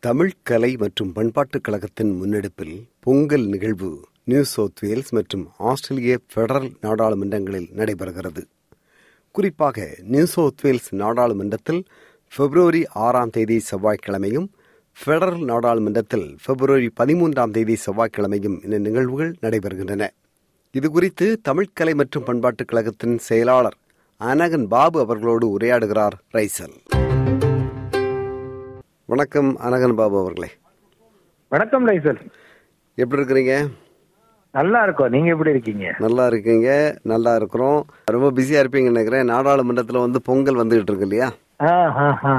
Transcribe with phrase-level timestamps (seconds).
[0.00, 7.68] தமிழ் கலை மற்றும் பண்பாட்டுக் கழகத்தின் முன்னெடுப்பில் பொங்கல் நிகழ்வு நியூ சவுத் வேல்ஸ் மற்றும் ஆஸ்திரேலிய பெடரல் நாடாளுமன்றங்களில்
[7.76, 8.42] நடைபெறுகிறது.
[9.30, 11.84] குறிப்பாக நியூ சவுத் வேல்ஸ் நாடாளுமன்றத்தில்
[12.36, 14.48] பிப்ரவரி ஆறாம் தேதி செவ்வாய்க்கிழமையும்
[15.06, 20.08] பெடரல் நாடாளுமன்றத்தில் பிப்ரவரி பதிமூன்றாம் தேதி செவ்வாய்க்கிழமையும் இந்த நிகழ்வுகள் நடைபெறுகின்றன.
[20.74, 23.76] இதுகுறித்து தமிழ்க்கலை மற்றும் பண்பாட்டுக் கழகத்தின் செயலாளர்
[24.20, 27.09] அனகன் பாபு அவர்களோடு உரையாடுகிறார் ரைசல்.
[29.10, 30.48] வணக்கம் அனகன் பாபு அவர்களே.
[31.48, 32.18] வணக்கம் ரைசல்
[32.94, 33.70] எப்படி இருக்கிறீங்க?
[34.52, 35.08] நல்லா இருக்கோம்.
[35.08, 35.94] நீங்க எப்படி இருக்கீங்க?
[35.98, 36.68] நல்லா இருக்கீங்க
[37.02, 37.86] நல்லா இருக்கிறோம்.
[38.04, 39.28] ரொம்ப பிஸியா இருப்பீங்கன்னு நினைக்கிறேன்.
[39.28, 41.28] நாடாளுமன்றத்துல வந்து பொங்கல் வந்துகிட்டு இருக்கு இல்லையா.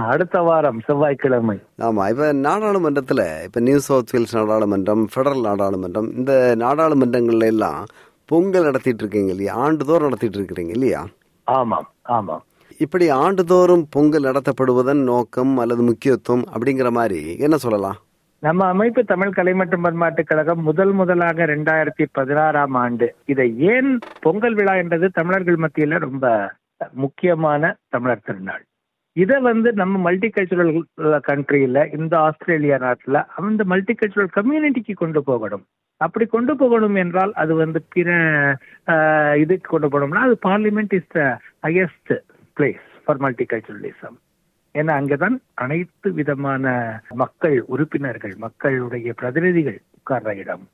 [0.07, 1.57] அடுத்த வாரம் செவ்வாய்க்கிழமை.
[1.77, 7.85] ஆமா இப்ப நாடாளுமன்றத்துல இப்ப நியூ சவுத் வேல்ஸ் நாடாளுமன்றம் பெடரல் நாடாளுமன்றம் இந்த நாடாளுமன்றங்கள்ல எல்லாம்
[8.25, 9.53] பொங்கல் நடத்திட்டு இருக்கீங்க இல்லையா?
[9.53, 11.07] ஆண்டுதோறும் நடத்திட்டு இருக்கிறீங்க இல்லையா?
[11.43, 12.43] ஆமாம் ஆமாம்.
[12.83, 17.97] இப்படி ஆண்டுதோறும் பொங்கல் நடத்தப்படுவதன் நோக்கம் அல்லது முக்கியத்துவம் அப்படிங்கிற மாதிரி என்ன சொல்லலாம்?
[18.43, 23.07] நம்ம அமைப்பு தமிழ் கலை மற்றும் பண்பாட்டுக் கழகம் முதல் முதலாக ரெண்டாயிரத்தி பதினாறாம் ஆண்டு.
[23.25, 23.91] இதை ஏன்
[24.25, 26.25] பொங்கல் விழா என்றது தமிழர்கள் மத்தியில ரொம்ப
[27.03, 28.63] முக்கியமான தமிழர் திருநாள்.
[29.15, 30.73] இதை வந்து நம்ம மல்டி கல்ச்சுரல்
[31.29, 35.65] கண்ட்ரியில இந்த ஆஸ்திரேலியா நாட்டுல அந்த மல்டி கல்ச்சுரல் கம்யூனிட்டிக்கு கொண்டு போகணும்.
[36.01, 38.09] அப்படி கொண்டு போகணும் என்றால் அது வந்து பிற
[39.43, 41.21] இதுக்கு கொண்டு போகணும்னா அது parliament is the
[41.65, 42.13] highest
[42.59, 44.17] place for multiculturalism
[44.73, 46.65] ஏன்னா அங்கதான் அனைத்து விதமான
[47.09, 50.67] மக்கள் உறுப்பினர்கள் மக்களுடைய பிரதிநிதிகள் உட்கார்ற இடம்.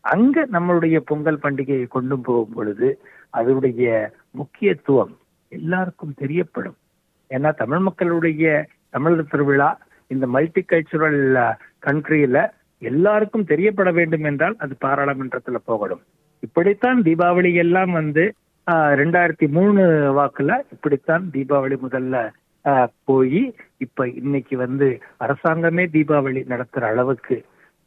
[0.00, 5.16] அங்க நம்மளுடைய பொங்கல் பண்டிகையை கொண்டு போகும் பொழுது அதனுடைய முக்கியத்துவம்
[5.48, 6.78] எல்லாருக்கும் தெரியப்படும்.
[7.30, 11.54] ஏன்னா தமிழ் மக்களுடைய தமிழர் திருவிழா இந்த மல்டி கல்ச்சுரல்
[11.86, 12.48] கண்ட்ரியில
[12.78, 16.02] எல்லாருக்கும் தெரியப்பட வேண்டும் என்றால் அது பாராளுமன்றத்துல போகணும்.
[16.40, 18.34] இப்படித்தான் தீபாவளி எல்லாம் வந்து
[18.94, 19.82] ரெண்டாயிரத்தி மூணு
[20.14, 22.16] வாக்குல இப்படித்தான் தீபாவளி முதல்ல
[22.64, 23.42] ஆஹ், போய்
[23.76, 24.86] இப்ப இன்னைக்கு வந்து
[25.20, 27.36] அரசாங்கமே தீபாவளி நடத்துற அளவுக்கு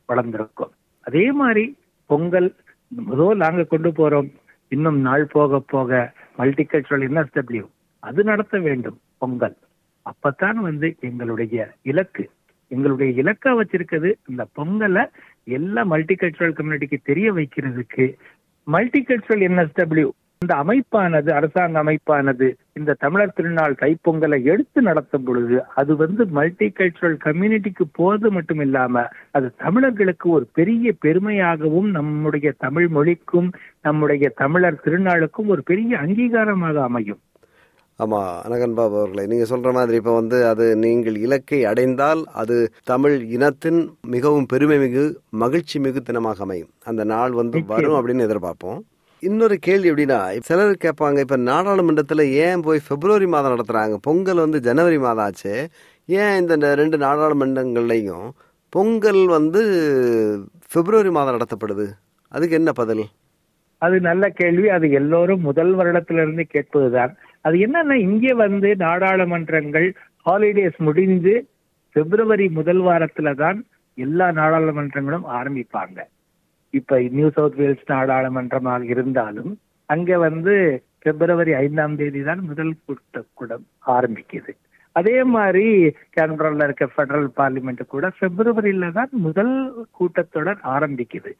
[0.10, 0.72] வளர்ந்திருக்கும்.
[1.06, 1.66] அதே மாதிரி
[2.10, 2.50] பொங்கல்
[2.92, 4.30] முதல் நாங்க கொண்டு போறோம்.
[4.72, 5.90] இன்னும் நாள் போக போக
[6.38, 7.66] மல்டி கல்ச்சுரல் என்எஸ்டபிள்யூ
[8.04, 9.56] அது நடத்த வேண்டும் பொங்கல்.
[10.06, 12.24] அப்பத்தான் வந்து எங்களுடைய இலக்கு.
[12.72, 15.04] எங்களுடைய இலக்கா வச்சிருக்கிறது இந்த பொங்கலை
[15.52, 18.06] எல்லா மல்டி கல்ச்சுரல் கம்யூனிட்டிக்கு தெரிய வைக்கிறதுக்கு
[18.68, 20.10] மல்டி கல்ச்சுரல் என்எஸ்டபிள்யூ
[20.44, 27.18] இந்த அமைப்பானது அரசாங்க அமைப்பானது இந்த தமிழர் திருநாள் தைப்பொங்கலை எடுத்து நடத்தும் பொழுது அது வந்து மல்டி கல்ச்சுரல்
[27.26, 33.52] கம்யூனிட்டிக்கு போது மட்டும் இல்லாம அது தமிழர்களுக்கு ஒரு பெரிய பெருமையாகவும் நம்முடைய தமிழ் மொழிக்கும்
[33.82, 37.22] நம்முடைய தமிழர் திருநாளுக்கும் ஒரு பெரிய அங்கீகாரமாக அமையும்.
[38.00, 42.56] ஆமா அனகன் பாபு அவர்களே நீங்க சொல்ற மாதிரி இப்ப வந்து அது நீங்கள் இலக்கை அடைந்தால் அது
[42.92, 43.82] தமிழ் இனத்தின்
[44.16, 45.04] மிகவும் பெருமை மிகு
[45.44, 46.72] மகிழ்ச்சி மிகு தினமாக அமையும்.
[46.84, 48.82] அந்த நாள் வந்து வரும் அப்படின்னு எதிர்பார்ப்போம்.
[49.26, 50.18] இன்னொரு கேள்வி எப்படின்னா
[50.48, 53.96] சிலர் கேட்பாங்க இப்ப நாடாளுமன்றத்துல ஏன் போய் பிப்ரவரி மாதம் நடத்துறாங்க?
[54.02, 55.54] பொங்கல் வந்து ஜனவரி மாதம் ஆச்சு.
[56.10, 58.28] ஏன் இந்த ரெண்டு நாடாளுமன்றங்கள்லையும்
[58.74, 59.62] பொங்கல் வந்து
[60.74, 61.86] பிப்ரவரி மாதம் நடத்தப்படுது?
[62.32, 63.04] அதுக்கு என்ன பதில்?
[63.82, 64.68] அது நல்ல கேள்வி.
[64.70, 67.14] அது எல்லோரும் முதல் வருடத்திலிருந்து கேட்பதுதான்.
[67.42, 69.88] அது என்னன்னா இங்கே வந்து நாடாளுமன்றங்கள்
[70.26, 71.34] ஹாலிடேஸ் முடிந்து
[71.96, 73.58] பிப்ரவரி முதல் வாரத்துல தான்
[73.98, 75.98] எல்லா நாடாளுமன்றங்களும் ஆரம்பிப்பாங்க.
[76.74, 79.52] இப்ப நியூ சவுத் வேல்ஸ் நாடாளுமன்றமாக இருந்தாலும்
[79.90, 80.54] அங்க வந்து
[81.00, 84.52] பிப்ரவரி ஐந்தாம் தேதி தான் முதல் கூட்டக்கூடம் ஆரம்பிக்குது.
[84.96, 85.66] அதே மாதிரி
[86.16, 89.54] கேன்பரால இருக்க பெடரல் பார்லிமெண்ட் கூட பிப்ரவரியில தான் முதல்
[90.00, 91.32] கூட்டத்தொடர் ஆரம்பிக்குது.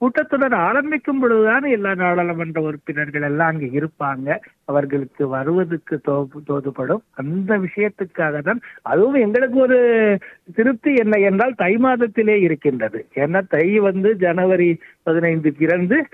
[0.00, 4.38] கூட்டத்தொடர் ஆரம்பிக்கும் பொழுதுதான் எல்லா நாடாளுமன்ற உறுப்பினர்கள் எல்லாம் அங்க இருப்பாங்க.
[4.64, 7.00] அவர்களுக்கு வருவதற்கு தோ- தோதுபடும்.
[7.10, 10.18] அந்த விஷயத்துக்காக தான் அதுவும் எங்களுக்கு ஒரு
[10.54, 13.06] திருப்தி என்ன என்றால் தை மாதத்திலே இருக்கின்றது.
[13.14, 16.06] ஏன்னா தை வந்து ஜனவரி பதினைந்து பிறந்து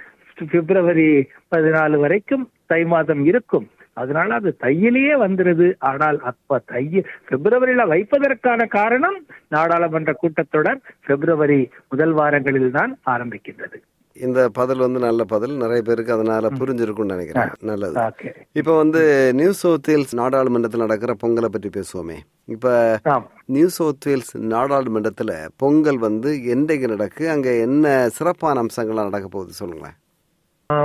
[0.51, 3.69] பிப்ரவரி பதினாலு வரைக்கும் தை மாதம் இருக்கும்.
[3.97, 5.69] அதனால அது தையிலேயே வந்துருது.
[5.91, 6.85] ஆனால் அப்ப தை
[7.31, 9.19] பிப்ரவரியில வைப்பதற்கான காரணம்
[9.49, 13.79] நாடாளுமன்ற கூட்டத்தொடர் பிப்ரவரி முதல் வாரங்களில் தான் ஆரம்பிக்கின்றது.
[14.17, 15.55] இந்த பதில் வந்து நல்ல பதில்.
[15.57, 17.53] நிறைய பேருக்கு அதனால புரிஞ்சிருக்கும்னு நினைக்கிறேன்.
[17.61, 17.97] நல்லது.
[18.53, 19.01] இப்ப வந்து
[19.35, 22.19] நியூ சவுத் வேல்ஸ் நாடாளுமன்றத்தில் நடக்கிற பொங்கலை பற்றி பேசுவோமே.
[22.45, 22.99] இப்ப
[23.47, 27.25] நியூ சவுத் வேல்ஸ் நாடாளுமன்றத்துல பொங்கல் வந்து என்றைக்கு நடக்கு?
[27.31, 29.97] அங்க என்ன சிறப்பான அம்சங்கள்லாம் நடக்க போகுது சொல்லுங்களேன்.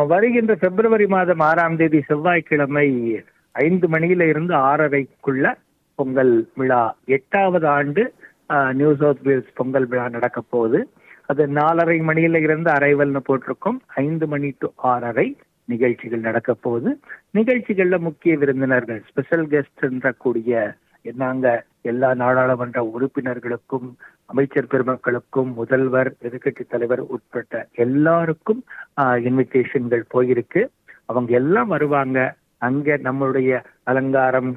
[0.08, 5.54] வருகின்ற பிப்ரவரி மாதம் ஆறாம் தேதி செவ்வாய்க்கிழமை ஐந்து மணியில இருந்து ஆறரைக்குள்ள
[5.96, 6.98] பொங்கல் விழா.
[7.06, 8.14] எட்டாவது ஆண்டு
[8.50, 10.90] ஆஹ் நியூ சவுத் வேல்ஸ் பொங்கல் விழா நடக்க போகுது.
[11.26, 13.78] அது நாலரை மணியில இருந்து அரைவல்னு போட்டிருக்கோம்.
[13.88, 17.00] ஐந்து மணி டு ஆறரை நிகழ்ச்சிகள் நடக்க போகுது.
[17.34, 20.74] நிகழ்ச்சிகள்ல முக்கிய விருந்தினர்கள் ஸ்பெஷல் கெஸ்ட் கூடிய
[21.16, 23.88] நாங்க எல்லா நாடாளுமன்ற உறுப்பினர்களுக்கும்
[24.26, 28.64] அமைச்சர் பெருமக்களுக்கும் முதல்வர் எதிர்கட்சி தலைவர் உட்பட்ட எல்லாருக்கும்
[28.98, 30.62] இன்விடேஷன்கள் போயிருக்கு.
[31.06, 32.36] அவங்க எல்லாம் வருவாங்க.
[32.58, 34.52] அங்க நம்மளுடைய அலங்காரம்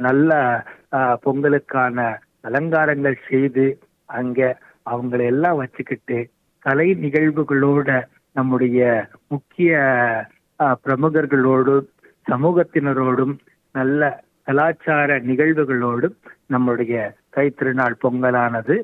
[0.00, 0.30] நல்ல
[1.24, 1.98] பொங்கலுக்கான
[2.40, 3.66] அலங்காரங்கள் செய்து
[4.04, 4.58] அங்க
[4.90, 6.18] அவங்களை எல்லாம் வச்சுக்கிட்டு
[6.58, 9.80] கலை நிகழ்வுகளோட நம்முடைய முக்கிய
[10.84, 11.86] பிரமுகர்களோடும்
[12.30, 13.34] சமூகத்தினரோடும்
[13.72, 14.02] நல்ல
[14.48, 16.14] கலாச்சார நிகழ்வுகளோடும்
[16.46, 16.94] நம்முடைய
[17.36, 18.74] கைத்திருநாள் பொங்கலானது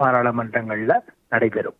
[0.00, 0.92] பாராளுமன்றங்கள்ல
[1.28, 1.76] நடைபெறும்.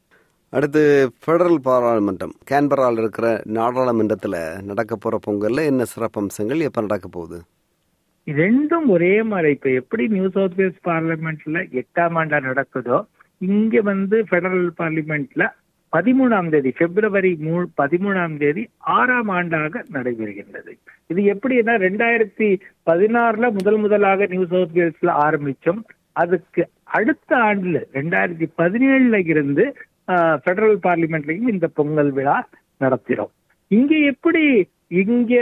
[0.52, 0.82] அடுத்து
[1.26, 7.38] பெடரல் பாராளுமன்றம் கேன்பரால் இருக்கிற நாடாளுமன்றத்துல நடக்க போற பொங்கல்ல என்ன சிறப்பம்சங்கள் எப்ப நடக்க போகுது?
[8.26, 9.50] ரெண்டும் ஒரே மாதிரி.
[9.50, 12.98] இப்ப எப்படி நியூ சவுத் வேல்ஸ் பார்லிமெண்ட்ல எட்டாம் ஆண்டா நடக்குதோ
[13.38, 15.44] இங்க வந்து பெடரல் பார்லிமெண்ட்ல
[15.96, 18.62] பதிமூணாம் தேதி பிப்ரவரி மூ பதிமூணாம் தேதி
[18.96, 20.72] ஆறாம் ஆண்டாக நடைபெறுகின்றது.
[21.10, 22.48] இது எப்படின்னா ரெண்டாயிரத்தி
[22.90, 25.80] பதினாறுல முதல் முதலாக நியூ சவுத் வேல்ஸ்ல ஆரம்பிச்சோம்.
[26.22, 26.62] அதுக்கு
[26.98, 29.64] அடுத்த ஆண்டுல ரெண்டாயிரத்தி பதினேழுல இருந்து
[30.44, 32.38] பெடரல் பார்லிமெண்ட்லயும் இந்த பொங்கல் விழா
[32.84, 33.32] நடத்தினோம்.
[33.68, 34.44] இங்க எப்படி
[35.02, 35.34] இங்க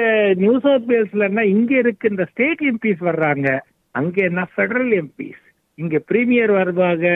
[0.42, 3.49] நியூ சவுத் வேல்ஸ்லன்னா இங்க இருக்கின்ற ஸ்டேட் எம்பிஸ் வர்றாங்க.
[3.90, 5.42] அங்க என்ன பெடரல் எம்பிஸ்
[5.82, 7.06] இங்க பிரீமியர் வருவாங்க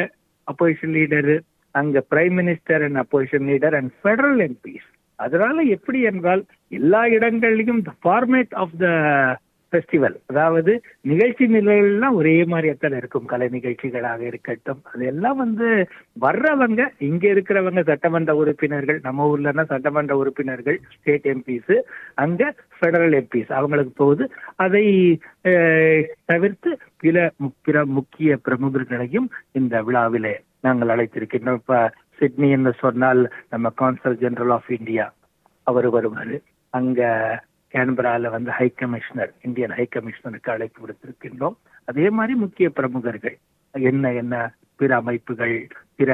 [0.49, 1.37] அப்போசிஷன் லீடரு
[1.71, 4.89] அங்க prime minister and opposition leader and federal MPs
[5.19, 8.89] அதனால எப்படி என்றால் எல்லா இடங்கள்லயும் the format of the
[9.73, 13.25] festival அதாவது நிகழ்ச்சி நிலைகள்லாம் ஒரே மாதிரியத்தான் இருக்கும்.
[13.25, 14.81] கலை நிகழ்ச்சிகளாக இருக்கட்டும்.
[14.93, 15.69] அதெல்லாம் வந்து
[16.21, 21.75] வர்றவங்க இங்க இருக்கிறவங்க சட்டமன்ற உறுப்பினர்கள் நம்ம ஊர்லன்னா சட்டமன்ற உறுப்பினர்கள் ஸ்டேட் எம்பிஸ்
[22.15, 24.27] அங்க பெடரல் எம்பிஸ் அவங்களுக்கு போகுது.
[24.57, 24.85] அதை
[26.25, 26.71] தவிர்த்து
[27.01, 27.31] பிற
[27.63, 31.53] பிற முக்கிய பிரமுகர்களையும் இந்த விழாவிலே நாங்கள் அழைத்திருக்கின்றோம்.
[31.53, 35.15] இப்ப சிட்னி என்று சொன்னால் நம்ம கான்சல் ஜெனரல் ஆஃப் இந்தியா
[35.63, 36.41] அவர் வருவார்.
[36.71, 37.01] அங்க
[37.73, 41.57] கேன்பரால வந்து ஹை கமிஷனர் இந்தியன் ஹை கமிஷனருக்கு அழைப்பு விடுத்திருக்கின்றோம்.
[41.85, 43.39] அதே மாதிரி முக்கிய பிரமுகர்கள்
[43.71, 46.11] என்ன என்ன பிற அமைப்புகள் பிற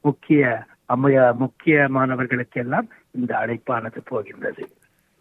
[0.00, 4.68] முக்கிய அமைய முக்கியமானவர்களுக்கு எல்லாம் இந்த அழைப்பானது போகின்றது.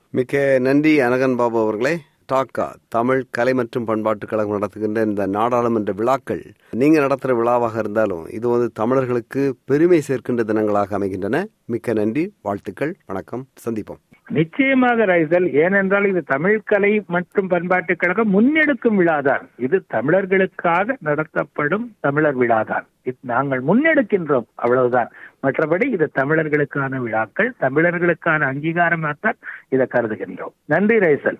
[0.10, 2.00] மிக்க நன்றி அனகன் பாபு அவர்களே.
[2.34, 6.44] டாக்கா தமிழ் கலை மற்றும் பண்பாட்டு கழகம் நடத்துகின்ற இந்த நாடாளுமன்ற விழாக்கள்
[6.82, 11.46] நீங்க நடத்துற விழாவாக இருந்தாலும் இது வந்து தமிழர்களுக்கு பெருமை சேர்க்கின்ற தினங்களாக அமைகின்றன.
[11.66, 14.02] மிக்க நன்றி வாழ்த்துக்கள் வணக்கம் சந்திப்போம்.
[14.30, 19.46] நிச்சயமாக ரைசல் ஏனென்றால் இது தமிழ் கலை மற்றும் பண்பாட்டு கழகம் முன்னெடுக்கும் விழாதான்.
[19.58, 22.86] இது தமிழர்களுக்காக நடத்தப்படும் தமிழர் விழாதான்.
[23.20, 25.12] நாங்கள் முன்னெடுக்கின்றோம் அவ்வளவுதான்.
[25.44, 29.40] மற்றபடி இது தமிழர்களுக்கான விழாக்கள் தமிழர்களுக்கான அங்கீகாரமாகத்தான்
[29.70, 30.56] இதை கருதுகின்றோம்.
[30.66, 31.40] நன்றி ரைசல்.